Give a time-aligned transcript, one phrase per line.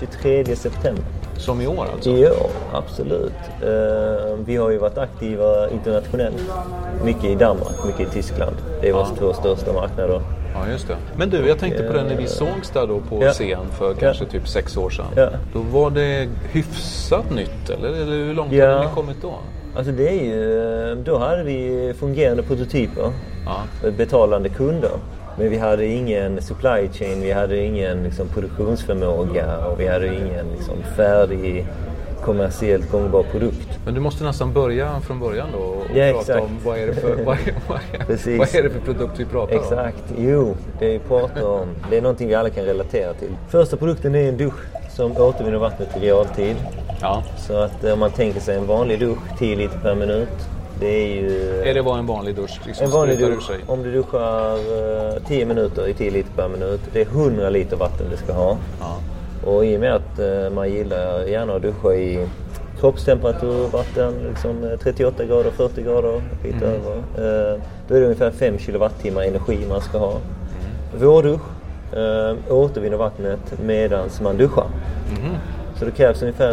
[0.00, 1.04] 23 september.
[1.36, 2.10] Som i år alltså?
[2.10, 3.32] År, absolut.
[3.62, 6.36] Eh, Vi har ju varit aktiva internationellt.
[7.04, 8.56] Mycket i Danmark, mycket i Tyskland.
[8.80, 10.20] Det är våra två största marknader.
[10.54, 10.96] Ja, just det.
[11.16, 13.30] Men du, jag tänkte på det när vi sågs där då på Ja.
[13.32, 15.06] scen för kanske typ sex år sedan.
[15.16, 15.28] Ja.
[15.52, 17.88] Då var det hyfsat nytt, eller?
[17.88, 18.66] eller hur långt Ja.
[18.72, 19.32] hade ni kommit då?
[19.76, 23.12] Alltså det är ju, då hade vi fungerande prototyper.
[23.46, 23.90] Ja.
[23.90, 24.90] Betalande kunder.
[25.40, 30.46] Men vi hade ingen supply chain, vi hade ingen liksom, produktionsförmåga och vi hade ingen
[30.56, 31.66] liksom, färdig
[32.24, 33.78] kommersiellt gångbar produkt.
[33.84, 36.40] Men du måste nästan börja från början då och Ja, prata exakt.
[36.40, 39.24] om vad är, det för, vad, är, vad, är, vad är det för produkt vi
[39.24, 39.62] pratar om?
[39.62, 40.04] Exakt.
[40.18, 41.68] Jo, det vi pratar om.
[41.90, 43.36] Det är någonting vi alla kan relatera till.
[43.48, 46.56] Första produkten är en dusch som återvinner vattnet i realtid.
[47.00, 47.22] Ja.
[47.38, 50.28] Så att eh, om man tänker sig en vanlig dusch, 10 liter per minut.
[50.80, 51.62] Det är ju...
[51.64, 54.54] Är det vad en vanlig dusch liksom En vanlig dusch, om du duschar
[55.16, 56.80] eh, 10 minuter i 10 liter per minut.
[56.92, 58.56] Det är 100 liter vatten du ska ha.
[58.80, 58.96] Ja.
[59.50, 62.26] Och i och med att eh, man gillar gärna att duscha i
[62.80, 66.70] kroppstemperatur, vatten, liksom eh, 38 grader, 40 grader, lite Mm.
[66.80, 66.96] över.
[67.54, 70.10] Eh, då är det ungefär 5 kilowattimmar energi man ska ha.
[70.10, 71.04] Mm.
[71.06, 71.40] Vårdusch
[71.92, 74.66] eh, återvinner vattnet medan man duschar.
[75.10, 75.34] Mhm.
[75.78, 76.52] Så det krävs ungefär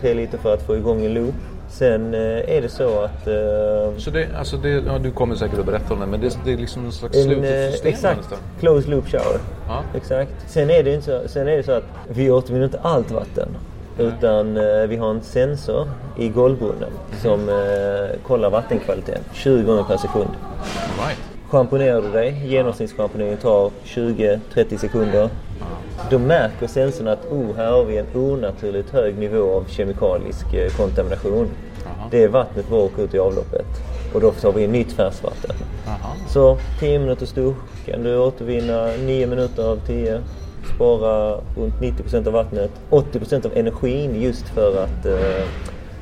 [0.00, 1.34] 3, liter för att få igång en loop.
[1.68, 2.20] Sen eh,
[2.56, 5.94] är det så att eh, Så det, alltså det, ja, du kommer säkert att berätta
[5.94, 8.38] om det, men det, det är liksom en slags slutet eh, system exakt, nästan.
[8.60, 9.38] closed loop shower.
[9.68, 9.82] Ja.
[9.94, 10.30] Exakt.
[10.46, 13.48] Sen är, det inte så, sen är det så att vi återvinner inte allt vatten.
[13.98, 15.88] Utan eh, vi har en sensor
[16.18, 17.18] i golvbrunnen Mhm.
[17.22, 20.28] som eh, kollar vattenkvaliteten 20 gånger per sekund.
[20.98, 21.18] Right.
[21.50, 25.28] Schamponerar du dig, genomsnittsschamponeringen tar 20-30 sekunder.
[26.10, 30.70] Då märker sensorn att oh, här har vi en onaturligt hög nivå av kemikalisk eh,
[30.70, 31.48] kontamination.
[32.10, 33.66] Det vattnet bara åker ut i avloppet.
[34.14, 35.56] Och då tar vi in nytt färskvatten.
[35.86, 36.14] Aha.
[36.28, 37.56] Så 10 minuters dusch
[37.86, 40.20] kan du återvinna 9 minuter av 10.
[40.74, 42.70] Spara runt 90% av vattnet.
[42.90, 45.44] 80% av energin just för att eh,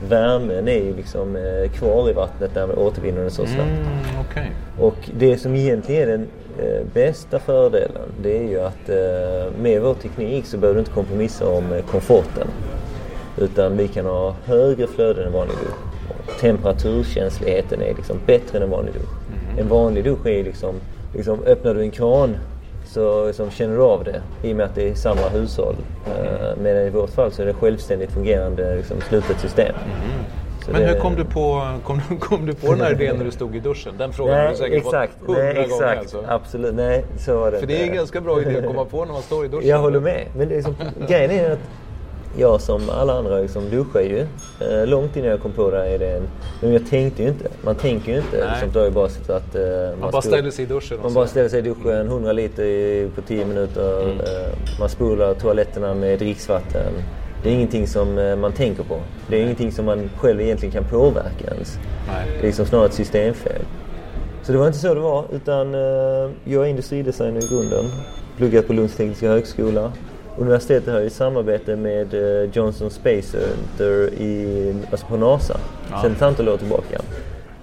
[0.09, 3.69] värmen är ju liksom eh, kvar i vattnet när man återvinner den så snabbt.
[3.69, 4.50] Mm, Okej.
[4.81, 6.28] Och det som egentligen är den
[6.59, 10.92] eh, bästa fördelen det är ju att eh, med vår teknik så behöver du inte
[10.92, 12.48] kompromissa om eh, komforten.
[13.38, 16.41] Utan vi kan ha högre flöden än vanlig dusch.
[16.41, 19.10] Temperaturkänsligheten är liksom bättre än en vanlig dusch.
[19.59, 20.75] En vanlig dusch är liksom,
[21.15, 22.37] liksom öppnar du en kran
[22.86, 25.76] så liksom känner du av det i och med att det är samma hushåll.
[26.06, 29.75] Eh, medan i vårt fall så är det självständigt fungerande liksom, slutet system.
[30.64, 33.24] Så Men det- hur kom du, på, kom, kom du på den här idén när
[33.24, 33.94] du stod i duschen?
[33.98, 35.12] Den frågan har du säkert exakt.
[35.18, 35.98] fått hundra Nej, gånger exakt.
[36.00, 36.24] alltså.
[36.28, 36.74] Absolut.
[36.74, 39.12] Nej, så var det För det är en ganska bra idé att komma på när
[39.12, 39.68] man står i duschen.
[39.68, 40.24] Jag håller med.
[40.36, 40.74] Men det är som,
[41.09, 41.59] grejen är att
[42.39, 44.27] jag som alla andra liksom duschar ju.
[44.60, 46.22] Eh, långt innan jag kom på det här idén.
[46.60, 47.48] Men jag tänkte ju inte.
[47.65, 48.36] Man tänker ju inte.
[48.39, 48.48] Nej.
[48.62, 49.62] Liksom, det bara så att eh,
[50.00, 52.65] Man bara står- ställer sig i duschen Man bara ställer sig i duschen 100 liter
[52.65, 54.03] i- på 10 minuter.
[54.03, 54.21] Mm.
[54.21, 54.27] Eh,
[54.80, 56.92] man spolar toaletterna med dricksvatten.
[57.44, 58.98] Det är ingenting som eh, man tänker på.
[59.28, 61.78] Det är ingenting som man själv egentligen kan påverka ens.
[62.08, 62.26] Nej.
[62.32, 63.62] Det är liksom snarare ett systemfel.
[64.42, 65.24] Så det var inte så det var.
[65.32, 67.84] Utan eh, jag är industridesigner i grunden.
[68.36, 69.92] Pluggat på Lunds Tekniska Högskola.
[70.38, 75.56] universitetet har ju samarbete med eh, Johnson Space Center i, alltså på NASA
[75.91, 76.02] Ja.
[76.02, 77.00] sedan ett antal år tillbaka.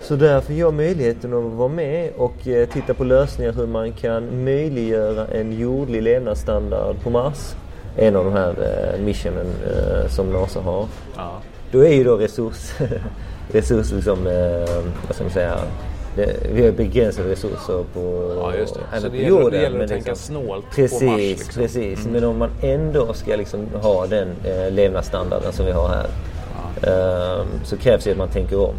[0.01, 2.33] Så därför får jag möjligheten att vara med och
[2.73, 7.55] titta på lösningar hur man kan möjliggöra en jordlig levnadsstandard på Mars.
[7.97, 10.85] En av de här eh, missionen eh, som NASA har.
[11.17, 11.31] Ja.
[11.71, 12.71] Då är ju då resurs,
[13.51, 15.57] resurs liksom, eh, vad ska man säga,
[16.15, 18.99] det, vi har begränsade resurser på, Ja, just det.
[19.01, 21.61] Så på det gäller- det att tänka liksom- snålt på precis, Mars, liksom.
[21.61, 21.67] Mm.
[21.67, 26.05] Precis, men om man ändå ska liksom ha den eh, levnadsstandarden som vi har här
[26.83, 28.75] eh, så krävs det att man tänker om.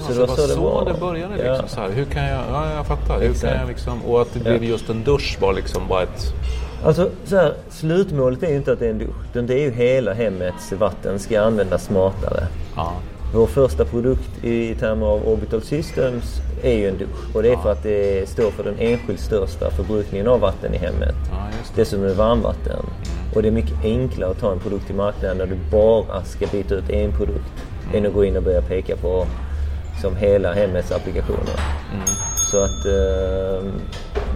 [0.00, 1.66] Så, det var så, det, började liksom Ja.
[1.66, 1.90] så här.
[1.90, 3.20] Hur kan jag, ja jag fattar.
[3.20, 3.52] Hur Exakt.
[3.52, 6.34] kan jag liksom, och att det blev just en dusch var liksom bara ett...
[6.84, 9.16] Alltså så här, slutmålet är ju inte att det är en dusch.
[9.30, 12.46] utan Det är ju hela hemmets vatten ska användas smartare.
[12.76, 12.92] Ja.
[13.34, 17.34] Vår första produkt i termer av Orbital Systems är ju en dusch.
[17.36, 20.78] Och det är för att det står för den enskilt största förbrukningen av vatten i
[20.78, 21.14] hemmet.
[21.30, 21.80] Ja, det.
[21.82, 22.86] Dessutom är det varmvatten.
[23.34, 26.46] Och det är mycket enklare att ta en produkt till marknaden där du bara ska
[26.46, 27.52] byta ut en produkt.
[27.94, 29.26] Än att gå in och börja peka på
[30.02, 31.60] som hela hemmets applikationer.
[32.50, 33.70] Så att eh,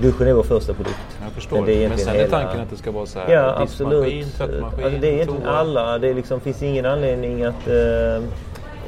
[0.03, 0.97] duschen är vår första produkt.
[1.25, 1.57] Jag förstår.
[1.57, 3.33] Men Men, det är egentligen sen är hela- tanken att det ska vara så här
[3.33, 4.37] Ja, diskmaskin, absolut.
[4.37, 5.99] tvättmaskin, Alltså, det är egentligen alla.
[5.99, 7.69] Det liksom, finns ingen anledning att...
[7.69, 8.23] Eh,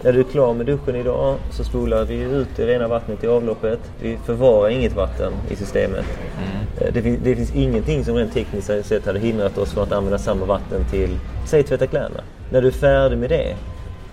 [0.02, 3.26] när du är klar med duschen idag så spolar vi ut det rena vattnet i
[3.26, 3.78] avloppet.
[4.02, 6.04] Vi förvarar inget vatten i systemet.
[6.38, 6.66] Mm.
[6.88, 9.92] Eh, Det, finns, det finns ingenting som rent tekniskt sett hade hindrat oss från att
[9.92, 11.10] använda samma vatten till,
[11.46, 12.20] säg tvätta kläderna.
[12.50, 13.56] När du är färdig med det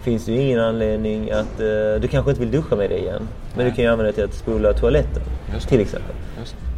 [0.02, 1.60] finns det ju ingen anledning att...
[1.60, 3.28] Eh, du kanske inte vill duscha med det igen.
[3.56, 5.22] Men du kan ju använda det till att spola toaletten.
[5.68, 6.12] Till exempel.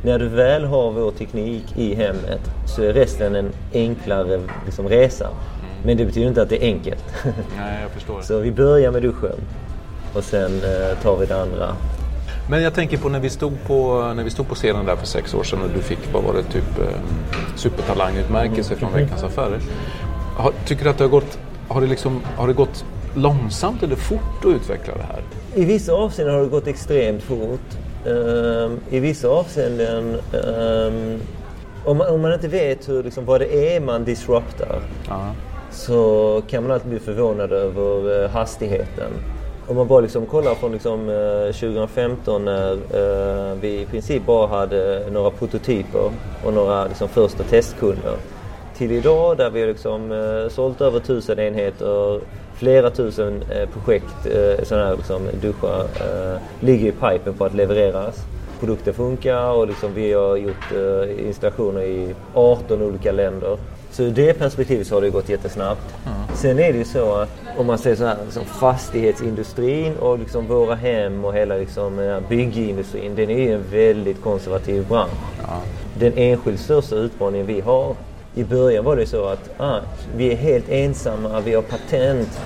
[0.07, 5.29] När du väl har vår teknik i hemmet så är resten en enklare liksom, resa.
[5.85, 7.03] Men det betyder inte att det är enkelt.
[7.57, 8.21] Nej, jag förstår.
[8.21, 9.39] så vi börjar med duschen
[10.13, 11.75] och sen eh, tar vi det andra.
[12.49, 15.05] Men jag tänker på när vi stod på, när vi stod på scenen där för
[15.05, 16.99] sex år sedan och du fick, vad var det, typ eh,
[17.55, 19.59] supertalangutmärkelse från Veckans Affärer.
[20.37, 23.95] Har, tycker du att det har gått, har det liksom, har det gått långsamt eller
[23.95, 25.21] fort att utveckla det här?
[25.55, 27.86] I vissa avseenden har det gått extremt fort.
[28.07, 31.19] Ehm, I vissa avseenden, ehm,
[31.85, 35.31] om, man, om man inte vet hur, liksom, vad det är man disruptar Ja.
[35.71, 39.11] så kan man alltid bli förvånad över eh, hastigheten.
[39.67, 44.47] Om man bara liksom kollar från liksom, eh, 2015 när eh, vi i princip bara
[44.47, 46.11] hade några prototyper
[46.45, 48.15] och några liksom, första testkunder.
[48.77, 52.19] Till idag där vi har liksom, sålt över tusen enheter,
[52.57, 57.53] flera tusen eh, projekt, eh, sådana här liksom, duschar, eh, ligger i pipen på att
[57.53, 58.15] levereras.
[58.59, 60.71] Produkten funkar och liksom, vi har gjort
[61.27, 63.57] installationer i 18 olika länder.
[63.91, 65.95] Så ur det perspektivet så har det gått jättesnabbt.
[66.35, 70.47] Sen är det ju så att om man säger så här, liksom fastighetsindustrin och liksom
[70.47, 75.11] våra hem och hela liksom, byggindustrin, den är ju en väldigt konservativ bransch.
[75.99, 77.95] Den enskilt största utmaningen vi har
[78.37, 79.79] i början var det så att ah,
[80.15, 82.39] vi är helt ensamma, vi har patent,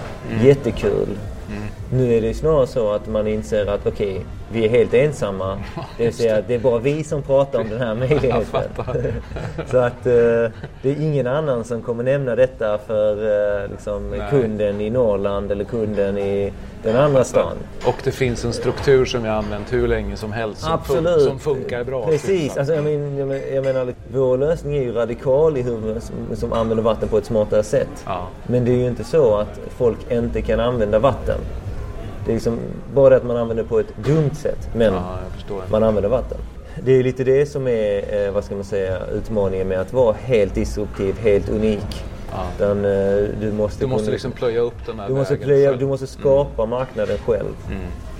[0.43, 1.07] jättekul.
[1.93, 5.57] Nu är det snarare så att man inser att okej, vi är helt ensamma.
[5.97, 8.63] Det vill säga det är bara vi som pratar om den här möjligheten.
[9.71, 10.11] så att eh,
[10.81, 13.11] det är ingen annan som kommer nämna detta för
[13.63, 16.53] eh, liksom, kunden i Norrland eller kunden i
[16.83, 17.55] den andra stan.
[17.85, 21.19] Och det finns en struktur som jag har använt hur länge som helst som, fun-
[21.19, 22.05] som funkar bra.
[22.07, 22.49] Precis.
[22.49, 22.57] typ.
[22.57, 26.01] Alltså, jag, men, jag, men, jag menar, vår lösning är ju radikal i hur man
[26.01, 28.03] som, som använder vatten på ett smartare sätt.
[28.05, 28.27] Ja.
[28.47, 31.39] Men det är ju inte så att folk inte kan använda vatten.
[32.25, 32.57] Det är liksom
[32.93, 34.69] bara att man använder på ett dumt sätt.
[34.75, 35.17] Men Ja,
[35.69, 36.37] man använder vatten.
[36.83, 40.15] Det är lite det som är, eh, vad ska man säga, utmaningen med att vara
[40.23, 42.03] helt disruptiv, helt unik.
[42.55, 42.91] Utan, eh,
[43.41, 46.07] du måste, Du måste liksom plöja upp den här du måste, vägen plöja, du måste
[46.07, 47.55] skapa marknaden själv.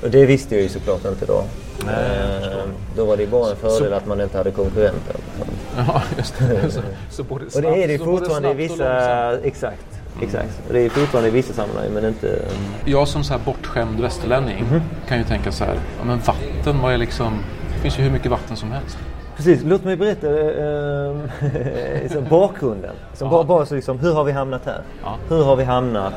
[0.04, 1.44] Och det visste jag ju såklart inte då.
[1.86, 1.96] Nej,
[2.42, 5.16] Eh, då var det bara en fördel att man inte hade konkurrenter.
[5.78, 6.72] Ja, just det.
[6.72, 9.38] Så, så både Och snabbt, det är det så fortfarande i och vissa...
[9.40, 10.01] Exakt.
[10.22, 10.62] Exakt.
[10.68, 12.42] Och det är fortfarande i vissa sammanhang men inte...
[12.86, 14.82] Jag som så här bortskämd västerlänning Mhm.
[15.08, 17.34] kan ju tänka så här, ja, men vatten, vad är liksom...
[17.76, 18.98] Det finns ju hur mycket vatten som helst.
[19.36, 20.28] Precis, låt mig berätta
[22.04, 22.96] liksom bakgrunden.
[23.14, 24.82] Som bara, bara så liksom, hur har vi hamnat här?
[25.04, 25.16] Ja.
[25.30, 26.14] Hur har vi hamnat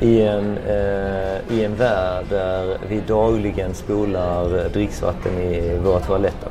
[0.00, 6.48] i en, eh, i en värld där vi dagligen spolar dricksvatten i våra toaletter?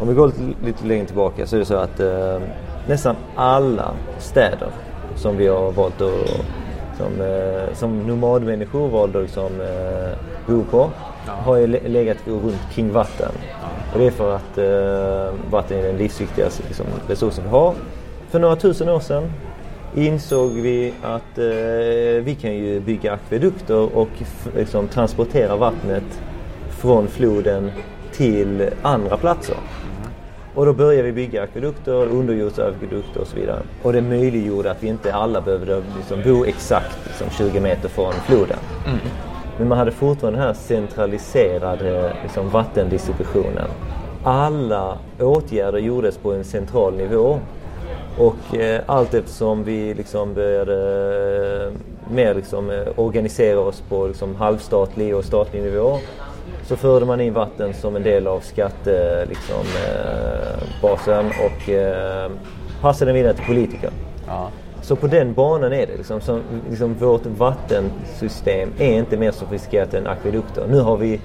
[0.00, 2.38] Om vi går lite, lite längre tillbaka så är det så att eh,
[2.86, 4.68] nästan alla städer
[5.16, 6.10] som vi har valt att
[6.98, 10.90] som, eh, som nomadmänniskor valde att liksom, eh, bo på
[11.26, 13.32] har ju le- legat runt kring vatten.
[13.92, 17.74] Och det är för att eh, vatten är den livsviktigaste liksom, resursen vi har.
[18.30, 19.32] För några tusen år sedan
[19.94, 24.08] insåg vi att eh, vi kan ju bygga akvedukter och
[24.56, 26.20] liksom, transportera vattnet
[26.70, 27.70] från floden
[28.12, 29.56] till andra platser.
[30.54, 33.62] Och då började vi bygga akvedukter, underjordsakvedukter och så vidare.
[33.82, 38.12] Och det möjliggjorde att vi inte alla behövde liksom bo exakt liksom 20 meter från
[38.12, 38.58] floden.
[38.86, 38.98] Mm.
[39.58, 43.68] Men man hade fortfarande den här centraliserade liksom, vattendistributionen.
[44.24, 47.38] Alla åtgärder gjordes på en central nivå.
[48.18, 50.74] Och eh, allt eftersom vi liksom började
[51.64, 51.72] eh,
[52.12, 55.98] mer liksom, eh, organisera oss på liksom, halvstatlig och statlig nivå
[56.66, 59.66] så förde man in vatten som en del av skattebasen liksom,
[61.30, 62.30] eh, och eh,
[62.80, 63.90] passade den vidare till politiker.
[64.26, 64.50] Ja.
[64.82, 65.96] Så på den banan är det.
[65.96, 70.66] Liksom, som, liksom, vårt vattensystem är inte mer sofistikerat än akvedukter.
[70.70, 71.20] Nu har vi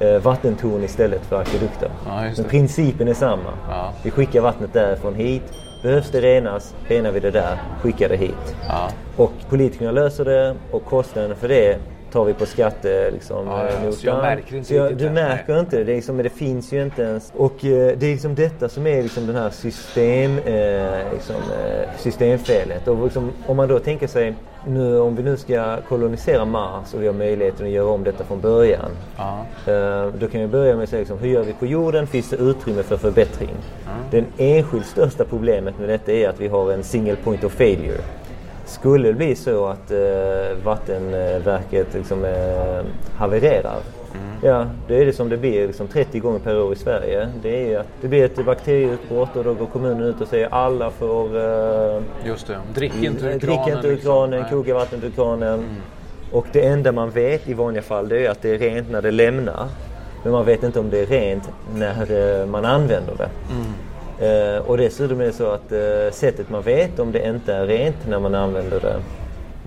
[0.00, 1.90] eh, vattentorn istället för akvedukter.
[2.06, 3.50] Ja, Men principen är samma.
[3.70, 3.92] Ja.
[4.02, 5.42] Vi skickar vattnet därifrån hit.
[5.82, 8.56] Behövs det renas, renar vi det där, skickar det hit.
[9.16, 11.78] Och politikerna löser det och kostnaden för det
[12.14, 13.92] tar vi på skatte liksom, ja, ja.
[13.92, 15.60] Så jag märker inte så jag, Du märker nej.
[15.60, 15.84] inte det.
[15.84, 17.32] Det, liksom, det finns ju inte ens.
[17.36, 21.88] Och eh, det är liksom detta som är liksom den här system, eh, liksom, eh,
[21.98, 22.88] systemfelet.
[22.88, 24.34] Och liksom, om man då tänker sig
[24.66, 28.24] nu, om vi nu ska kolonisera Mars och vi har möjligheten att göra om detta
[28.24, 28.90] från början.
[29.16, 29.46] Ja.
[29.72, 32.06] Eh, då kan vi börja med att säga liksom, hur gör vi på jorden?
[32.06, 33.56] Finns det utrymme för förbättring?
[34.10, 38.00] Det enskilt största problemet med detta är att vi har en single point of failure.
[38.66, 42.84] Skulle det bli så att eh, vattenverket liksom, eh,
[43.16, 43.80] havererar
[44.14, 44.36] Mm.
[44.42, 47.28] Ja, då är det som det blir liksom 30 gånger per år i Sverige.
[47.42, 50.90] Det är att det blir ett bakterieutbrott och då går kommunen ut och säger alla
[50.90, 51.36] får...
[51.36, 53.38] Uh, Just det, drick inte ur kranen.
[53.38, 54.58] Drick inte ur kranen, liksom.
[54.58, 55.54] koka vattnet ur kranen.
[55.54, 55.76] Mm.
[56.32, 59.02] Och det enda man vet i vanliga fall det är att det är rent när
[59.02, 59.68] det lämnar.
[60.22, 63.28] Men man vet inte om det är rent när uh, man använder det.
[63.52, 63.72] Mm.
[64.24, 67.66] Uh, och dessutom är det så att uh, sättet man vet om det inte är
[67.66, 69.00] rent när man använder det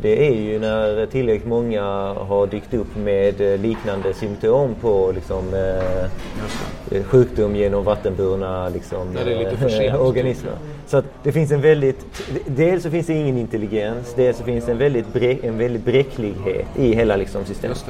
[0.01, 1.81] det är ju när tillräckligt många
[2.13, 10.01] har dykt upp med eh, liknande symptom på liksom, eh, sjukdom genom vattenburna liksom, eh,
[10.07, 10.53] organismer.
[10.87, 12.05] Så att det finns en väldigt,
[12.45, 15.85] dels så finns det ingen intelligens, dels så finns det en väldigt, bre, en väldigt
[15.85, 17.85] bräcklighet i hela liksom, systemet.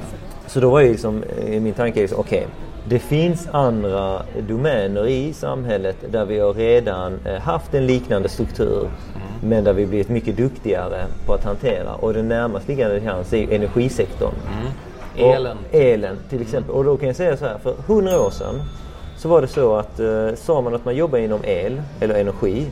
[0.47, 2.49] Så då var ju liksom, eh, min tanke, liksom, okej, okay,
[2.89, 8.79] det finns andra domäner i samhället där vi har redan eh, haft en liknande struktur
[8.79, 9.27] mm.
[9.41, 11.95] men där vi blivit mycket duktigare på att hantera.
[11.95, 14.33] Och det närmast liggande till hands är energisektorn.
[14.59, 15.33] Mm.
[15.33, 15.57] Elen.
[15.57, 16.75] Och elen till exempel.
[16.75, 18.61] Och då kan jag säga så här, för hundra år sedan
[19.17, 22.67] så var det så att eh, sa man att man jobbar inom el eller energi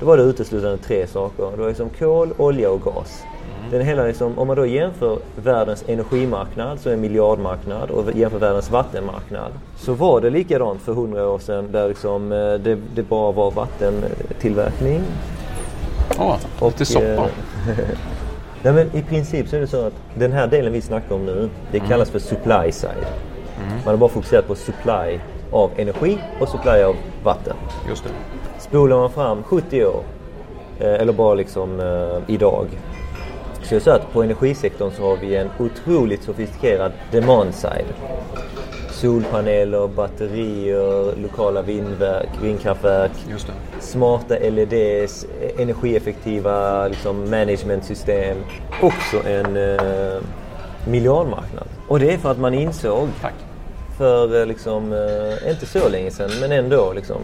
[0.00, 1.50] då var det uteslutande tre saker.
[1.50, 3.22] Det var liksom kol, olja och gas.
[3.70, 8.38] Den hela liksom, om man då jämför världens energimarknad, som är en miljardmarknad, och jämför
[8.38, 9.52] världens vattenmarknad.
[9.76, 13.50] Så var det likadant för hundra år sedan där liksom, eh, det, det bara var
[13.50, 15.00] vattentillverkning.
[16.18, 17.06] Ja, oh, lite soppa.
[17.06, 17.24] Eh,
[18.62, 21.26] Nej, men I princip så är det så att den här delen vi snackar om
[21.26, 21.90] nu, det mm.
[21.90, 23.06] kallas för supply side.
[23.58, 23.72] Mm.
[23.84, 25.20] Man har bara fokuserat på supply
[25.50, 27.56] av energi och supply av vatten.
[27.88, 28.10] Just det.
[28.58, 30.02] Spolar man fram 70 år,
[30.80, 32.66] eh, eller bara liksom eh, idag,
[33.62, 37.86] så är så att på energisektorn så har vi en otroligt sofistikerad demand side.
[38.90, 43.12] Solpaneler, batterier, lokala vindverk, vindkraftverk,
[43.80, 45.26] smarta LEDs,
[45.58, 48.36] energieffektiva liksom, managementsystem.
[48.82, 50.22] Också en eh,
[50.86, 51.68] miljardmarknad.
[51.88, 53.34] Och det är för att man insåg Tack.
[53.98, 57.20] för eh, liksom, eh, inte så länge sedan men ändå liksom,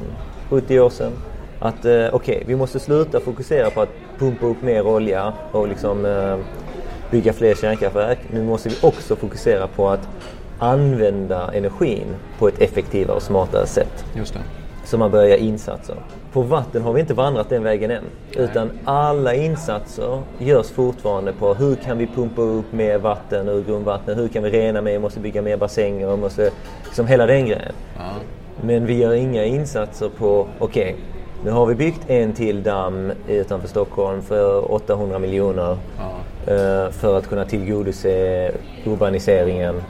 [0.50, 1.12] 70 år sedan
[1.58, 5.68] att eh, okej, okay, vi måste sluta fokusera på att pumpa upp mer olja och
[5.68, 6.36] liksom, eh,
[7.10, 8.18] bygga fler kärnkraftverk.
[8.30, 10.08] Nu måste vi också fokusera på att
[10.58, 12.06] använda energin
[12.38, 14.04] på ett effektivare och smartare sätt.
[14.14, 14.40] Just det.
[14.84, 15.96] Så man börjar insatser.
[16.32, 18.04] På vatten har vi inte vandrat den vägen än.
[18.36, 18.44] Nej.
[18.44, 24.18] Utan alla insatser görs fortfarande på hur kan vi pumpa upp mer vatten ur grundvattnet?
[24.18, 24.98] Hur kan vi rena mer?
[24.98, 26.16] Måste bygga mer bassänger.
[26.16, 26.50] Måste,
[26.84, 27.72] liksom hela den grejen.
[27.96, 28.02] Ja.
[28.60, 31.04] Men vi gör inga insatser på, okej, okay,
[31.46, 36.52] nu har vi byggt en till damm utanför Stockholm för 800 miljoner ja.
[36.52, 38.52] Eh, för att kunna tillgodose
[38.84, 39.82] urbaniseringen.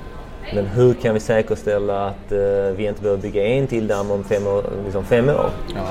[0.54, 2.38] Men hur kan vi säkerställa att uh,
[2.76, 4.64] vi inte behöver bygga en till damm om fem år?
[4.84, 5.50] Liksom fem år?
[5.74, 5.86] Ja.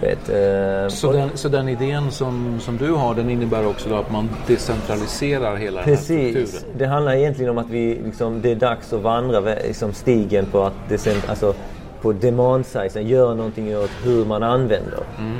[0.00, 4.12] Vet, uh, så, den, så den idén som, som du har den innebär också att
[4.12, 6.08] man decentraliserar hela Precis.
[6.08, 6.78] den här strukturen?
[6.78, 10.62] Det handlar egentligen om att vi, liksom, det är dags att vandra liksom, stigen på
[10.62, 11.54] att decent, alltså,
[12.04, 15.00] på demand-sizen, gör någonting åt hur man använder.
[15.18, 15.36] Mm.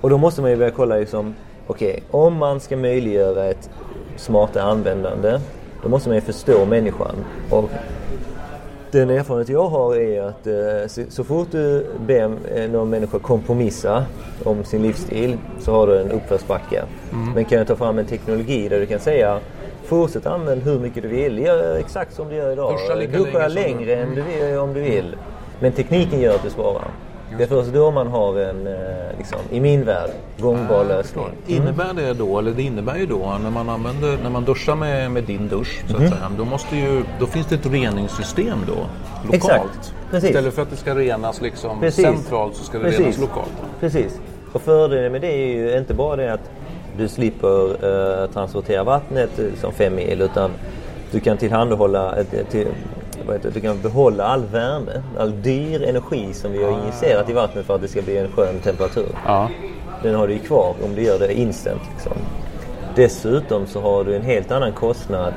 [0.00, 1.34] Och då måste man ju börja kolla liksom,
[1.66, 3.70] okej, okay, om man ska möjliggöra ett
[4.16, 5.40] smartare användande,
[5.82, 7.14] då måste man ju förstå människan.
[7.50, 7.70] Och
[8.90, 14.04] den erfarenhet jag har är att eh, så, fort du ber någon människa kompromissa
[14.44, 16.84] om sin livsstil så har du en uppförsbacke.
[17.12, 17.32] Mm.
[17.34, 19.40] Men kan du ta fram en teknologi där du kan säga
[19.84, 21.38] Fortsätt använda hur mycket du vill.
[21.38, 22.72] Gör exakt som du gör idag.
[22.72, 25.16] Duscha Duscha längre, längre än du vill, om du vill.
[25.60, 26.88] Men tekniken gör att du sparar.
[27.38, 28.72] Det är först då man har en, eh,
[29.18, 31.24] liksom, i min värld, gångbar lösning.
[31.46, 35.10] Innebär det då, eller det innebär ju då när man använder, när man duschar med,
[35.10, 36.10] med din dusch så att Mhm.
[36.10, 38.72] säga, då, måste ju, då finns det ett reningssystem då
[39.22, 39.34] lokalt.
[39.34, 39.94] Exakt.
[40.10, 40.30] Precis.
[40.30, 42.04] Istället för att det ska renas liksom Precis.
[42.04, 43.52] centralt så ska det renas lokalt.
[43.80, 44.20] Precis.
[44.52, 46.50] Och fördelen med det är ju inte bara det att
[46.98, 47.68] du slipper
[48.22, 50.50] eh, transportera vattnet eh, som fem mil utan
[51.10, 52.66] du kan tillhandahålla ett, till,
[53.28, 57.32] heter, det, du kan behålla all värme, all dyr energi som vi har injicerat i
[57.32, 59.08] vattnet för att det ska bli en skön temperatur.
[59.26, 59.48] Ja.
[60.02, 61.80] Den har du ju kvar om du gör det instant.
[61.94, 62.12] Liksom.
[62.96, 65.32] Dessutom så har du en helt annan kostnad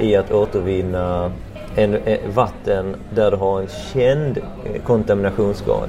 [0.00, 1.32] i att återvinna
[1.76, 5.88] en, eh, vatten där du har en känd eh, kontaminationsgrad.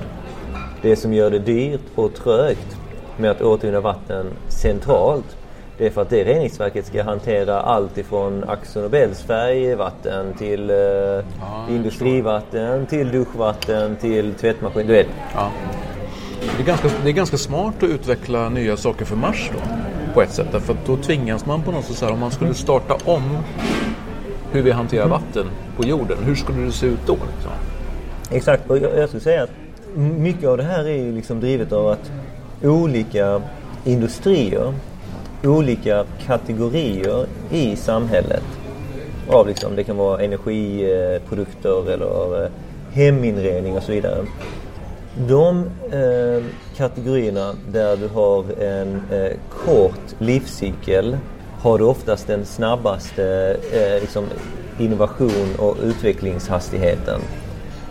[0.81, 2.77] Det som gör det dyrt och trögt
[3.17, 5.37] med att återvinna vatten centralt
[5.77, 11.75] det är för att det reningsverket ska hantera allt ifrån Axo Nobels färgvatten till eh,
[11.75, 14.87] industrivatten, till duschvatten, till tvättmaskin.
[14.87, 15.51] Du vet, Ja.
[16.57, 19.59] Det, är ganska, det är ganska smart att utveckla nya saker för Mars då,
[20.13, 20.47] på ett sätt.
[20.51, 23.37] Därför att då tvingas man på något sätt, så här, om man skulle starta om
[24.51, 25.45] hur vi hanterar vatten
[25.77, 27.13] på jorden, hur skulle det se ut då?
[27.13, 27.51] Liksom?
[28.31, 29.51] Exakt, och jag, jag skulle säga att
[29.95, 32.11] mycket av det här är ju liksom drivet av att
[32.63, 33.41] olika
[33.85, 34.73] industrier,
[35.47, 38.43] olika kategorier i samhället
[39.27, 42.49] av liksom, det kan vara energiprodukter eller eh,
[42.91, 44.25] heminredning och så vidare.
[45.27, 45.57] De
[45.91, 46.43] eh,
[46.77, 49.31] kategorierna där du har en eh,
[49.65, 51.17] kort livscykel
[51.61, 54.25] har du oftast den snabbaste eh, liksom
[54.79, 57.21] innovation och utvecklingshastigheten.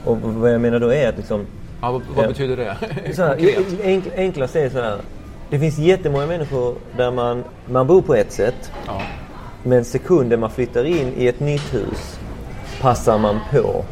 [0.04, 1.46] Och vad jag menar då är att liksom,
[1.80, 2.76] Ja, vad, vad betyder det?
[3.14, 3.80] så här, Konkret.
[3.84, 4.96] enk, enklast är så här.
[5.50, 9.02] Det finns jättemånga människor där man, man bor på ett sätt Ja.
[9.62, 12.18] men sekunden man flyttar in i ett nytt hus
[12.80, 13.84] passar man på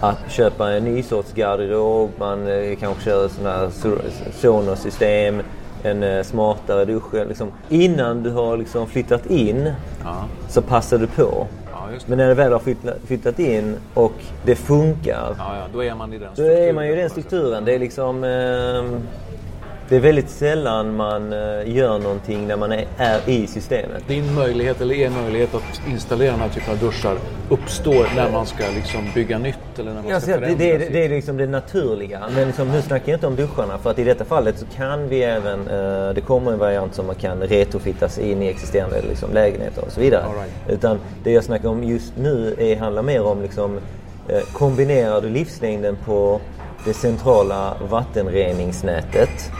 [0.00, 2.10] att köpa en ny sorts garderob.
[2.18, 4.00] Man eh, kanske kör sådana här so-
[4.40, 5.42] Sonos-system,
[5.82, 7.14] en eh, smartare dusch.
[7.28, 7.52] Liksom.
[7.68, 9.72] Innan du har liksom flyttat in
[10.04, 10.24] Ja.
[10.48, 11.46] så passar du på.
[11.72, 11.78] Ja.
[12.06, 14.12] Men när du väl har flyttat, flyttat in och
[14.44, 17.64] det funkar, Ja, då är man i den då är man ju i den strukturen.
[17.64, 18.24] Det är liksom...
[18.24, 19.00] ehm,
[19.90, 21.38] det är väldigt sällan man eh,
[21.76, 22.86] gör någonting när man är,
[23.26, 24.08] i systemet.
[24.08, 27.16] Din möjlighet, eller er möjlighet att installera den här typen av duschar
[27.48, 30.72] uppstår när man ska liksom bygga nytt eller när man Jag ska det, förändra det,
[30.72, 32.20] är, sitt- det är liksom det naturliga.
[32.34, 35.08] Men liksom, nu snackar jag inte om duscharna för att i detta fallet så kan
[35.08, 35.68] vi även...
[35.68, 39.92] Eh, det kommer en variant som man kan retrofittas in i existerande liksom, lägenheter och
[39.92, 40.24] så vidare.
[40.24, 40.52] Right.
[40.78, 43.78] Utan det jag snackar om just nu är, handlar mer om liksom,
[44.28, 46.40] eh, kombinerar du livslängden på
[46.84, 49.50] det centrala vattenreningsnätet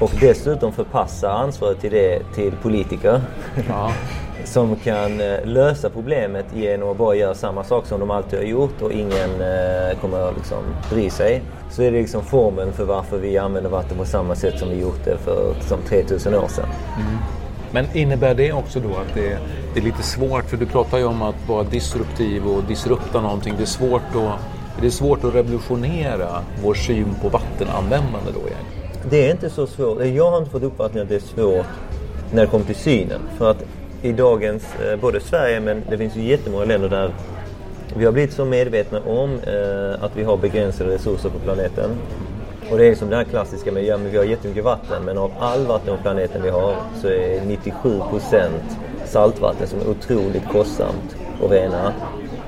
[0.00, 3.20] och dessutom förpassa ansvaret till det till politiker
[3.68, 3.92] Ja.
[4.44, 8.46] som kan eh, lösa problemet genom att bara göra samma sak som de alltid har
[8.46, 11.42] gjort och ingen eh, kommer att liksom bry sig.
[11.70, 14.80] Så är det liksom formeln för varför vi använder vatten på samma sätt som vi
[14.80, 16.68] gjort det för som 3000 år sedan.
[17.70, 19.38] Men innebär det också då att det,
[19.74, 23.54] det är lite svårt, för du pratar ju om att vara disruptiv och disrupta någonting.
[23.56, 24.40] Det är svårt att,
[24.80, 28.77] det är svårt att revolutionera vår syn på vattenanvändande då egentligen.
[29.10, 30.00] Det är inte så svårt.
[30.00, 31.66] Eh, jag har inte fått uppfattningen att det är svårt
[32.32, 33.20] när det kommer till synen.
[33.38, 33.64] För att
[34.02, 37.10] i dagens, eh, både Sverige men det finns ju jättemånga länder där
[37.96, 41.90] vi har blivit så medvetna om eh, att vi har begränsade resurser på planeten.
[42.70, 45.18] Och det är som det här klassiska med, ja men vi har jättemycket vatten men
[45.18, 48.48] av all vatten på planeten vi har så är 97%
[49.04, 51.92] saltvatten som är otroligt kostsamt att rena.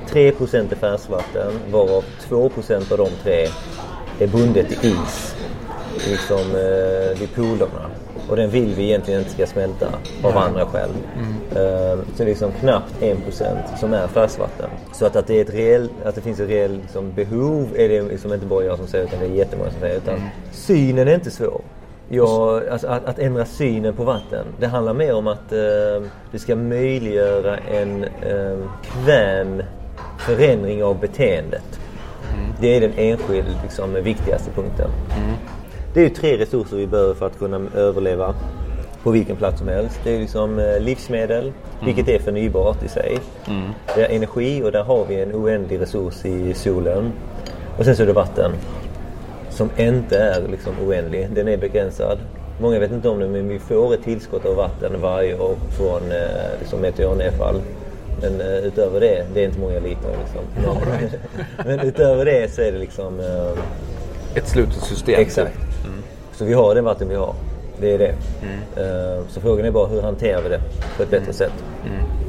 [0.09, 3.47] 3% är färskvatten varav 2% av de tre
[4.19, 5.35] är bundet i is
[6.09, 7.89] liksom, eh, vid polerna.
[8.29, 9.87] Och den vill vi egentligen inte ska smälta
[10.23, 10.89] av andra skäl.
[11.49, 14.69] Eh, så det är liksom knappt 1% som är färskvatten.
[14.93, 17.89] Så att, att, det, är ett reell, att det finns ett reellt liksom, behov är
[17.89, 19.97] det liksom inte bara jag som säger utan det är jättemånga som säger.
[19.97, 20.19] Utan
[20.51, 21.61] synen är inte svår.
[22.09, 24.45] Jag, alltså, att, att ändra synen på vatten.
[24.59, 29.63] Det handlar mer om att eh, det ska möjliggöra en eh, kvän
[30.19, 31.79] förändring av beteendet.
[32.59, 34.89] Det är den enskilt liksom, viktigaste punkten.
[35.93, 38.35] Det är ju tre resurser vi behöver för att kunna överleva
[39.03, 39.99] på vilken plats som helst.
[40.03, 41.51] Det är liksom eh, livsmedel,
[41.85, 43.19] vilket är förnybart i sig.
[43.95, 47.11] Det är energi och där har vi en oändlig resurs i solen.
[47.77, 48.51] Och sen så är det vatten
[49.49, 51.29] som inte är liksom oändlig.
[51.35, 52.17] Den är begränsad.
[52.61, 56.11] Många vet inte om det men vi får ett tillskott av vatten varje år från
[56.11, 57.61] eh, liksom meteornedfall.
[58.21, 60.41] Men eh, utöver det, det är inte många liter liksom.
[60.55, 61.09] Men,
[61.77, 63.19] men utöver det så är det liksom
[64.35, 65.21] Ett slutet system.
[65.21, 65.70] Exakt.
[66.41, 67.33] Så vi har det vatten vi har.
[67.79, 68.13] Det är det.
[68.81, 70.59] Eh, Så frågan är bara hur hanterar vi det
[70.97, 71.53] på ett bättre sätt?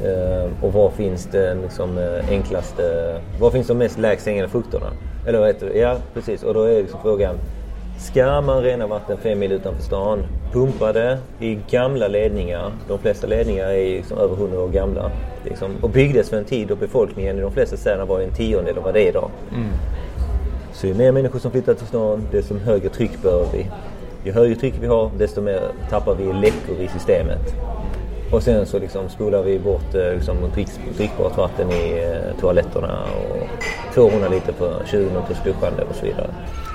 [0.03, 3.15] Eh, Och var finns den liksom eh, enklaste...
[3.39, 4.85] Var finns de mest lägst hängande frukterna?
[5.27, 5.79] Eller vad heter det?
[5.79, 6.43] Ja, precis.
[6.43, 7.35] Och då är liksom frågan
[7.99, 12.71] Ska man rena vatten fem mil utanför stan, pumpa det i gamla ledningar.
[12.87, 15.11] De flesta ledningar är liksom över 100 år gamla.
[15.45, 18.77] Liksom, och byggdes för en tid då befolkningen i de flesta städerna var en tiondel
[18.77, 19.29] av vad det är idag.
[19.55, 19.69] Mm.
[20.73, 23.67] Så ju mer människor som flyttar till stan, desto högre tryck bör vi.
[24.23, 27.55] Ju högre tryck vi har, desto mer tappar vi läckor i systemet.
[28.31, 33.03] Och sen så liksom spolar vi bort eh, liksom, drick, drickbart vatten i eh, toaletterna
[33.03, 33.47] och
[33.93, 36.29] 200 liter på 20 minuters duschande och så vidare.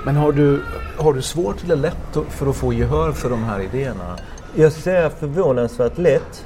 [0.05, 0.61] Men har du,
[0.97, 4.17] har du svårt eller lätt för att få gehör för de här idéerna?
[4.55, 6.45] Jag skulle säga förvånansvärt lätt.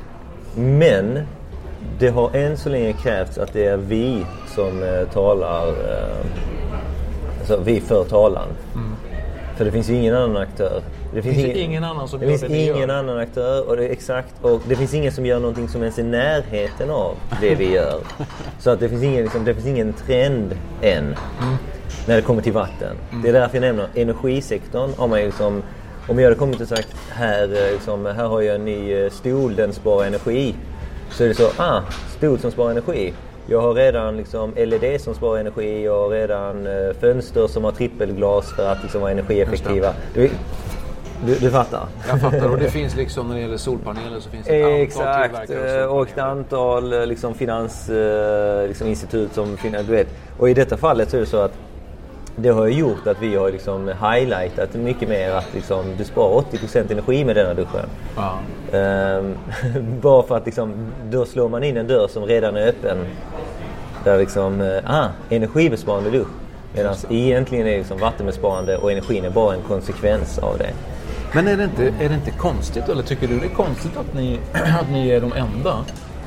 [0.56, 1.20] Men
[2.00, 5.76] det har än så länge krävts att det är vi som eh, talar,
[7.40, 8.48] alltså vi för talan.
[9.56, 10.82] För det finns ju ingen annan aktör.
[11.14, 12.98] Det finns ingen annan som det gör finns det vi ingen gör.
[12.98, 16.02] annan aktör och det exakt och det finns ingen som gör någonting som ens är
[16.02, 18.00] i närheten av det vi gör.
[18.60, 21.16] Så att det finns ingen, liksom, det finns ingen trend än
[22.08, 22.98] när det kommer till vatten.
[23.24, 24.90] Det är därför jag nämner energisektorn.
[24.98, 25.64] Har man liksom,
[26.08, 29.10] om jag hade kommit och sagt här, eh, liksom, här har jag en ny eh,
[29.10, 30.56] stol, den sparar energi.
[31.12, 31.82] Så är det så, ah,
[32.18, 33.14] stol som sparar energi.
[33.48, 37.72] Jag har redan liksom LED som sparar energi, jag har redan eh, fönster som har
[37.72, 39.94] trippelglas för att liksom vara energieffektiva.
[40.14, 40.30] Du,
[41.26, 41.88] du, du fattar?
[42.08, 42.50] Jag fattar.
[42.50, 45.58] Och det finns liksom när det gäller solpaneler så finns det ett antal Exakt, av
[45.58, 50.08] eh, och ett antal eh, liksom, finansinstitut liksom, institut som du vet.
[50.40, 51.54] Och i detta fallet så är det så att
[52.36, 56.42] det har ju gjort att vi har liksom highlightat mycket mer att liksom, du sparar
[56.52, 57.86] 80% energi med denna duschen.
[58.16, 58.40] Ja.
[58.78, 59.36] Ehm,
[60.02, 60.74] bara för att liksom,
[61.12, 62.98] då slår man in en dörr som redan är öppen.
[64.04, 66.28] Där liksom, eh, ah, energibesparande dusch.
[66.76, 70.70] Medan egentligen är det liksom vattenbesparande och energin är bara en konsekvens av det.
[71.36, 74.14] Men är det, inte, är det inte konstigt, eller tycker du det är konstigt att
[74.14, 74.40] ni,
[74.82, 75.76] att ni är de enda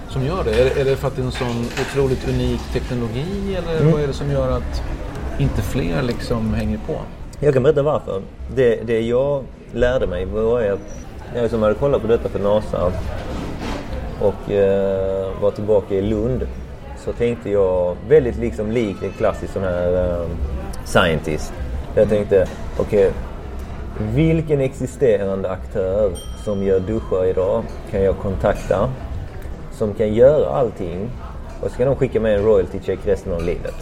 [0.08, 0.50] som gör det?
[0.60, 3.92] Är, det- är det för att det är en sån otroligt unik teknologi eller Mm.
[3.92, 4.82] vad är det som gör att
[5.38, 6.96] inte fler liksom hänger på?
[7.40, 8.22] Jag kan berätta varför.
[8.54, 10.80] Det, det jag lärde mig var att
[11.34, 12.92] jag hade kollat på detta för NASA
[14.20, 16.46] och eh, var tillbaka i Lund
[17.04, 20.26] så tänkte jag väldigt liksom likt en klassisk sån här eh,
[20.84, 21.52] scientist.
[21.94, 22.46] Jag tänkte,
[22.78, 23.12] okej,
[24.14, 26.12] vilken existerande aktör
[26.44, 28.88] som gör duschar idag kan jag kontakta
[29.72, 31.10] som kan göra allting
[31.62, 33.74] och så kan de skicka med en royalty check resten av livet.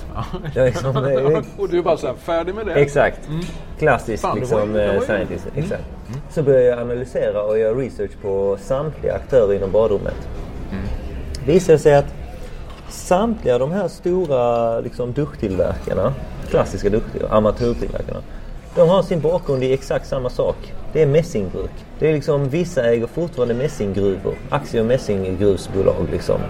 [0.55, 0.97] Är liksom,
[1.59, 2.73] och du är bara så här, färdig med det?
[2.75, 3.29] Exakt.
[3.79, 5.47] Klassisk Fan, liksom, ju- eh, scientist.
[5.57, 5.83] Exakt.
[6.31, 10.29] Så började jag analysera och göra research på samtliga aktörer inom badrummet.
[11.47, 12.15] Det visade sig att
[12.89, 16.15] samtliga de här stora liksom, duschtillverkarna,
[16.51, 18.21] klassiska duschtillverkarna, amatörtillverkarna,
[18.77, 20.57] de har sin bakgrund i exakt samma sak.
[20.93, 21.71] Det är mässingbruk.
[21.99, 24.35] Det är liksom, vissa äger fortfarande mässinggruvor.
[24.51, 26.41] Aktie och mässinggruvsbolag liksom.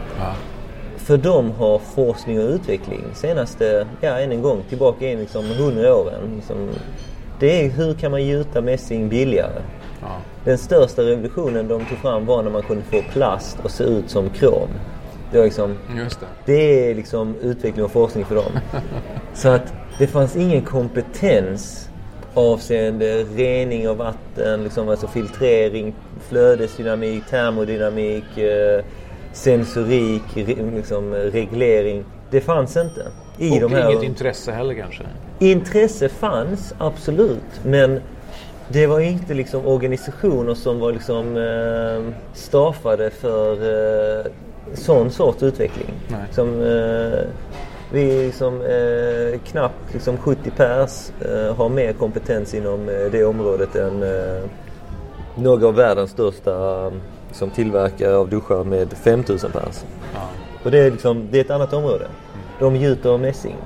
[1.04, 5.94] För de har forskning och utveckling senaste, ja än en gång, tillbaka in liksom 100
[5.94, 6.32] åren.
[6.36, 6.68] Liksom,
[7.40, 9.62] det är hur kan man gjuta mässing billigare?
[10.00, 10.16] Ja.
[10.44, 14.10] Den största revolutionen de tog fram var när man kunde få plast att se ut
[14.10, 14.68] som krom.
[15.32, 16.26] Det, var liksom, Just det.
[16.44, 18.52] det är liksom utveckling och forskning för dem.
[19.34, 21.88] Så att det fanns ingen kompetens
[22.34, 25.94] avseende rening av vatten, liksom, alltså filtrering,
[26.28, 28.84] flödesdynamik, termodynamik, eh,
[29.34, 30.22] sensorik,
[30.74, 32.04] liksom, reglering.
[32.30, 33.06] Det fanns inte.
[33.38, 33.90] I Och de här...
[33.90, 35.04] inget intresse heller kanske?
[35.38, 38.00] Intresse fanns absolut, men
[38.68, 43.52] det var inte liksom organisationer som var liksom eh, staffade för
[44.20, 44.26] eh,
[44.74, 45.90] sån sorts utveckling.
[46.08, 46.20] Nej.
[46.30, 47.20] Som, eh,
[47.92, 53.76] vi liksom, eh, knappt liksom 70 pers eh, har mer kompetens inom eh, det området
[53.76, 54.42] än eh,
[55.36, 56.92] några av världens största
[57.34, 59.84] som tillverkare av duschar med 5000 pers.
[60.64, 62.06] Och det är, liksom, det är ett annat område.
[62.60, 63.56] De gjuter mässing.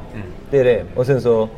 [0.51, 0.85] Det är det.
[0.97, 1.49] Och sen så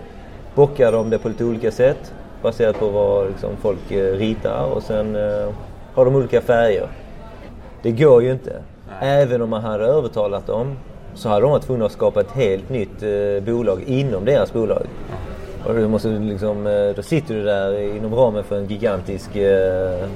[0.55, 4.83] bockar de det på lite olika sätt baserat på vad liksom, folk eh, ritar och
[4.83, 5.49] sen eh,
[5.95, 6.89] har de olika färger.
[7.83, 8.63] Det går ju inte.
[9.01, 10.77] Även om man hade övertalat dem
[11.15, 14.87] så hade de varit tvungna att skapa ett helt nytt eh, bolag inom deras bolag.
[15.65, 20.09] Och du måste liksom, eh, då sitter du där inom ramen för en gigantisk eh,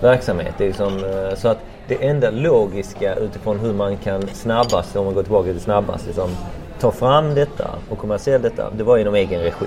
[0.00, 0.54] verksamhet.
[0.58, 1.02] Det är liksom,
[1.36, 1.58] så att
[1.88, 6.30] det enda logiska utifrån hur man kan snabbast, om man går tillbaka till snabbast, liksom,
[6.80, 9.66] ta fram detta och kommersiellt detta, det var inom egen regi.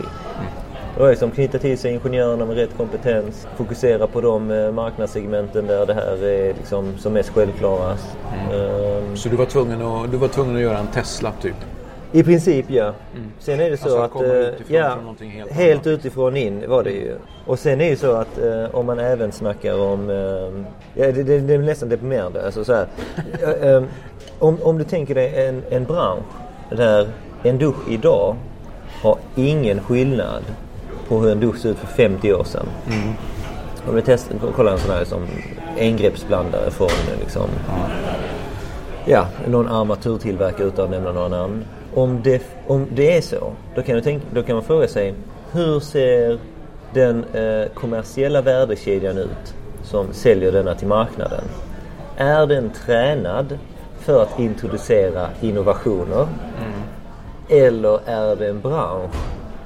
[0.95, 5.67] Det var liksom knyta till sig ingenjörerna med rätt kompetens, fokusera på de eh, marknadssegmenten
[5.67, 8.17] där det här är liksom som mest självklarast.
[8.53, 11.55] Ehm, Så du var tvungen att, du var tvungen att göra en Tesla typ?
[12.11, 12.93] I princip ja.
[13.39, 14.97] Sen är det så Alltså att eh, utifrån ja,
[15.29, 17.15] helt helt utifrån in var det ju.
[17.45, 20.09] Och sen är det så att eh, om man även snackar om...
[20.09, 20.15] Eh,
[20.93, 22.45] ja, det, det, det är nästan deprimerande.
[22.45, 22.73] Alltså, så
[23.43, 23.83] Eh, eh,
[24.39, 26.23] om, om du tänker dig en, en bransch
[26.69, 27.07] där
[27.43, 28.35] en dusch idag
[29.01, 30.43] har ingen skillnad
[31.07, 32.65] på hur en dusch såg ut för 50 år sedan.
[32.87, 33.13] Mm.
[33.89, 35.27] Om vi testar, kollar en sån här som
[35.77, 37.49] engreppsblandare från liksom,
[39.05, 41.65] ja, någon armaturtillverkare utan att nämna några namn.
[41.93, 45.13] Om det, om det är så, då kan, tänka, då kan man fråga sig
[45.51, 46.39] hur ser
[46.93, 51.43] den eh, kommersiella värdekedjan ut som säljer denna till marknaden?
[52.17, 53.57] Är den tränad
[53.99, 56.27] för att introducera innovationer?
[56.57, 56.81] Mm.
[57.49, 59.15] Eller är det en bransch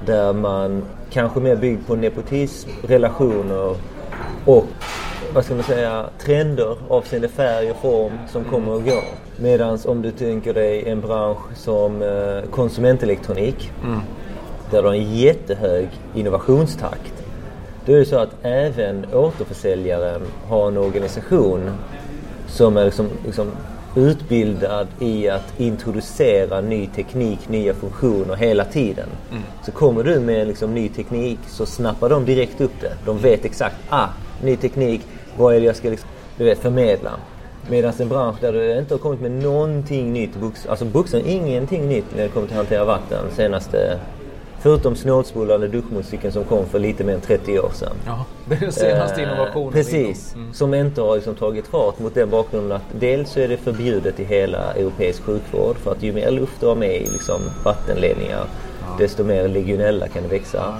[0.06, 3.76] där man kanske mer byggd på nepotism, relationer
[4.44, 4.64] och
[5.36, 9.04] vad ska man säga, trender avseende färg och form som kommer och går.
[9.36, 14.00] Medan om du tänker dig en bransch som eh, konsumentelektronik mm.
[14.70, 17.24] där du har en jättehög innovationstakt.
[17.86, 21.70] Då är det så att även återförsäljaren har en organisation
[22.46, 23.50] som är liksom, liksom
[23.96, 29.08] utbildad i att introducera ny teknik, nya funktioner hela tiden.
[29.30, 29.42] Mm.
[29.64, 32.92] Så kommer du med liksom ny teknik så snappar de direkt upp det.
[33.04, 34.08] De vet exakt, ah,
[34.42, 35.02] ny teknik,
[35.38, 37.10] vad är det jag ska liksom, du vet, förmedla.
[37.70, 40.36] Medan en bransch där du inte har kommit med någonting nytt.
[40.36, 43.98] Bux, alltså boxen, ingenting nytt när det kommer till att hantera vatten senaste
[44.66, 47.96] Förutom snålspolande duschmusiken som kom för lite mer än 30 år sedan.
[48.06, 48.24] Ja,
[48.60, 49.72] den senaste eh, innovationen.
[49.72, 50.52] Precis, mm.
[50.52, 54.20] som inte har liksom tagit fart mot den bakgrunden att dels så är det förbjudet
[54.20, 58.44] i hela europeisk sjukvård för att ju mer luft du har med i liksom vattenledningar
[58.80, 58.96] ja.
[58.98, 60.58] desto mer legionella kan det växa.
[60.58, 60.74] Ja,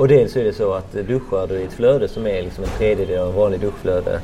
[0.00, 2.70] och dels är det så att duschar du i ett flöde som är liksom en
[2.70, 4.20] tredjedel av en vanlig duschflöde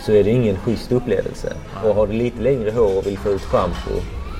[0.00, 1.52] så är det ingen schysst upplevelse.
[1.84, 3.90] Och har du lite längre hår och vill få ut schampo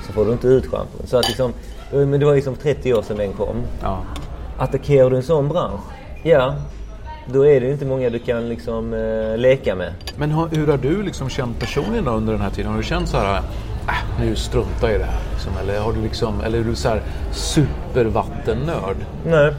[0.07, 1.07] så får du inte ut schampo.
[1.07, 1.53] Så att liksom,
[1.90, 3.62] men det var liksom 30 år sedan den kom.
[3.83, 4.03] Ja.
[4.59, 5.81] Attackerar du en sån bransch,
[6.22, 6.55] ja,
[7.33, 9.92] då är det inte många du kan liksom eh, leka med.
[10.16, 12.70] Men hur har du liksom känt personligen under den här tiden?
[12.70, 13.37] Har du känt så här,
[13.88, 15.20] äh, nu struntar jag i det här?
[15.33, 18.96] Liksom, eller, har du liksom, eller är du så här supervattennörd?
[19.27, 19.55] Nej,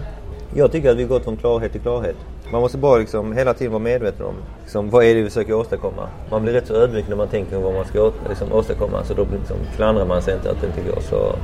[0.54, 2.16] jag tycker att vi gått från klarhet till klarhet.
[2.52, 5.54] Man måste bara liksom hela tiden vara medveten om liksom, vad är det vi försöker
[5.54, 6.08] åstadkomma.
[6.32, 9.04] Man blir rätt så ödmjuk när man tänker vad man ska liksom, åstadkomma.
[9.04, 11.36] Så då liksom, klandrar man sig inte att det inte går så,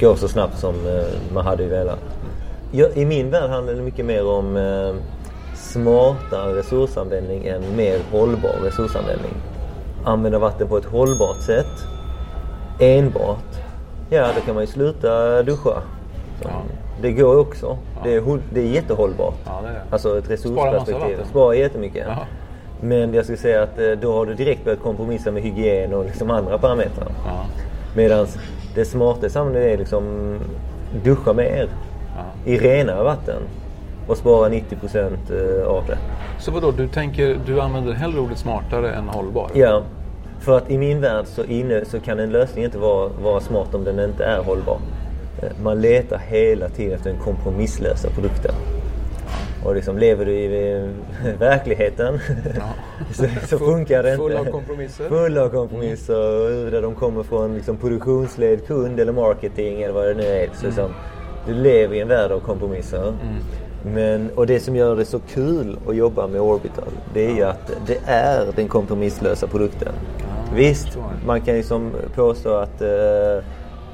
[0.00, 1.98] går så snabbt som eh, man hade velat.
[2.72, 4.94] Jag, I min värld handlar det mycket mer om eh,
[5.54, 9.34] smartare resursanvändning än mer hållbar resursanvändning.
[10.04, 11.86] Använda vatten på ett hållbart sätt.
[12.78, 13.62] Enbart.
[14.10, 15.82] Ja, då kan man ju sluta duscha.
[16.42, 16.62] Så, ja.
[17.00, 17.66] Det går också.
[17.96, 18.00] Ja.
[18.04, 19.34] Det, är, det är jättehållbart.
[19.44, 19.82] Ja, det är.
[19.90, 21.18] Alltså ett resursperspektiv.
[21.30, 22.06] Sparar jättemycket.
[22.08, 22.26] Ja.
[22.80, 26.04] Men jag skulle säga att eh, då har du direkt börjat kompromissa med hygien och
[26.04, 27.08] liksom andra parametrar.
[27.26, 27.44] Ja.
[27.96, 28.26] Medan
[28.74, 30.36] det smarta i samhället är liksom
[31.04, 31.68] duscha mer
[32.16, 32.50] ja.
[32.52, 33.42] i renare vatten
[34.06, 35.98] och spara 90 procent eh, av det.
[36.38, 39.50] Så vadå, du tänker, du använder hellre ordet smartare än hållbar?
[39.54, 39.82] Ja,
[40.40, 43.74] för att i min värld så, inne, så kan en lösning inte vara, vara smart
[43.74, 44.78] om den inte är hållbar.
[45.40, 48.54] Eh, man letar hela tiden efter den kompromisslösa produkten.
[49.64, 50.88] Och liksom lever du i
[51.38, 52.18] verkligheten
[52.56, 52.62] ja.
[53.14, 54.22] så, så, funkar det inte.
[54.22, 55.08] Full av kompromisser.
[55.08, 56.70] Full av kompromisser.
[56.70, 60.48] Där de kommer från liksom produktionsled, kund eller marketing eller vad det nu är.
[60.54, 60.76] Så mm.
[60.76, 60.90] som,
[61.46, 63.08] du lever i en värld av kompromisser.
[63.08, 63.42] Mm.
[63.84, 67.42] Men, och det som gör det så kul att jobba med Orbital, det är ju
[67.42, 69.92] att det är den kompromisslösa produkten.
[70.18, 73.44] Ja, Visst, man kan liksom påstå att uh,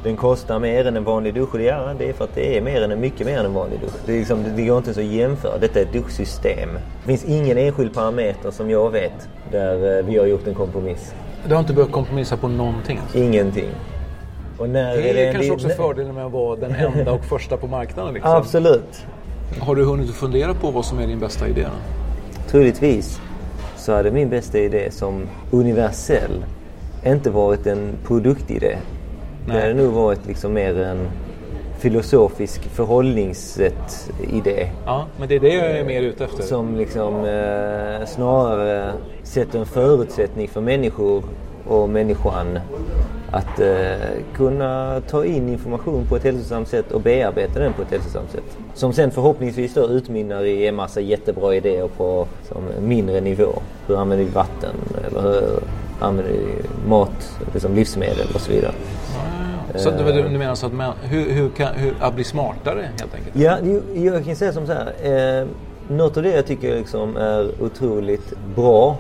[0.02, 1.54] den kostar mer än en vanlig dusch.
[1.54, 3.80] Och ja, det är för att det är mer än, mycket mer än en vanlig
[3.80, 3.92] dusch.
[4.06, 5.58] Det, är liksom, det går inte så att jämföra.
[5.58, 6.68] Detta är ett duschsystem.
[6.74, 11.14] Det finns ingen enskild parameter som jag vet där eh, vi har gjort en kompromiss.
[11.46, 13.00] Du har inte behövt kompromissa på någonting?
[13.14, 13.70] Ingenting.
[14.58, 17.56] Och när det är, det kanske också fördelen med att vara den enda och första
[17.56, 18.14] på marknaden.
[18.14, 18.32] Liksom.
[18.32, 19.06] Absolut.
[19.61, 21.66] Har du hunnit fundera på vad som är din bästa idé?
[22.48, 23.20] Troligtvis
[23.76, 26.44] så hade min bästa idé som universell
[27.06, 28.76] inte varit en produktidé
[29.48, 29.56] Nej.
[29.56, 31.08] Det hade nog varit liksom mer en
[31.78, 34.70] filosofisk förhållningssätt idé.
[34.87, 36.42] Ja, men det är det jag är mer ute efter.
[36.42, 41.22] Som liksom eh, snarare sätter en förutsättning för människor
[41.66, 42.58] och människan
[43.30, 43.96] att eh,
[44.34, 48.58] kunna ta in information på ett hälsosamt sätt och bearbeta den på ett hälsosamt sätt.
[48.74, 53.52] Som sen förhoppningsvis då utmynnar i en massa jättebra idéer på som mindre nivå.
[53.87, 54.74] Hur använder vi vatten?
[55.06, 55.61] Eller hur
[56.00, 58.72] använder vi mat, liksom livsmedel och så vidare.
[59.78, 63.14] Så du, du menar så att man, hur, hur, kan, hur, att bli smartare helt
[63.14, 63.36] enkelt?
[63.36, 63.58] Ja,
[63.94, 65.40] jag kan säga som så här.
[65.40, 65.46] Eh,
[65.88, 68.96] något av det jag tycker liksom är otroligt bra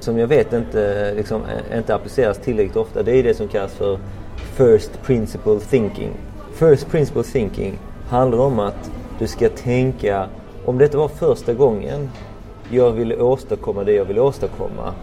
[0.00, 1.42] som jag vet inte, liksom,
[1.76, 3.98] inte appliceras tillräckligt ofta det är det som kallas för
[4.36, 6.10] First Principle Thinking.
[6.52, 10.26] First Principle Thinking handlar om att du ska tänka
[10.64, 12.10] om detta var första gången
[12.70, 14.94] jag ville åstadkomma det jag ville åstadkomma.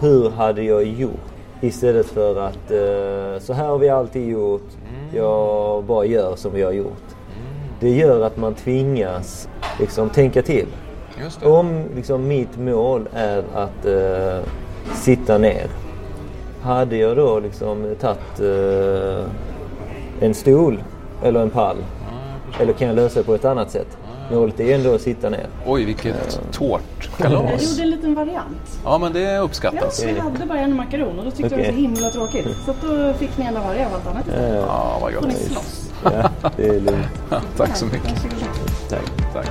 [0.00, 1.35] Hur hade jag gjort?
[1.60, 4.68] Istället för att uh, så här har vi alltid gjort.
[5.14, 7.16] Jag bara gör som vi har gjort.
[7.80, 9.48] Det gör att man tvingas
[9.80, 10.66] liksom tänka till.
[11.42, 14.48] Om liksom, mitt mål är att eh,
[14.94, 15.66] sitta ner.
[16.62, 19.24] Hade jag då liksom tagit eh,
[20.20, 20.82] en stol
[21.22, 21.76] eller en pall?
[22.60, 23.98] Eller kan jag lösa det på ett annat sätt?
[24.30, 25.46] Målet är ändå att sitta ner.
[25.66, 27.70] Oj, vilket tårt Jag kalas.
[27.70, 28.78] gjorde en liten variant.
[28.84, 30.04] Ja, men det Ja, uppskattas.
[30.04, 32.46] vi hade bara en makaron och då tyckte jag det var så himla tråkigt.
[32.66, 34.64] Så då fick ni en av varje av allt annat istället.
[34.66, 35.42] Ja, vad Får ni gott.
[35.42, 35.90] slåss.
[36.04, 37.06] Ja, det är lugnt.
[37.56, 38.14] Tack så mycket.
[38.88, 39.00] Tack.
[39.32, 39.50] Tack.